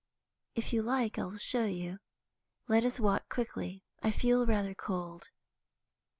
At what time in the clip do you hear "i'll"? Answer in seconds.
1.19-1.37